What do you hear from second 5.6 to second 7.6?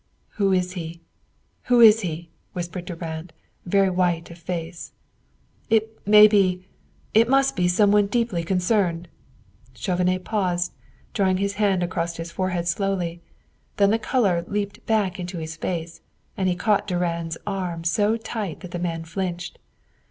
"It may be it must